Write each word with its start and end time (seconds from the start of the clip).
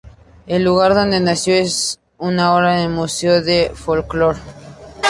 El 0.47 0.63
lugar 0.63 0.95
donde 0.95 1.19
nació 1.19 1.53
es 1.53 1.99
ahora 2.19 2.83
un 2.83 2.93
Museo 2.93 3.39
de 3.43 3.71
Folklore. 3.75 4.39